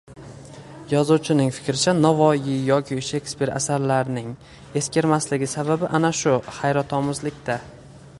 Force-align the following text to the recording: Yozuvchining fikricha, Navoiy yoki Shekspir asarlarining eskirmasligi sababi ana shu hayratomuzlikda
Yozuvchining 0.91 1.51
fikricha, 1.57 1.93
Navoiy 2.05 2.55
yoki 2.69 2.97
Shekspir 3.09 3.51
asarlarining 3.59 4.33
eskirmasligi 4.81 5.51
sababi 5.55 5.91
ana 5.99 6.13
shu 6.23 6.35
hayratomuzlikda 6.61 7.61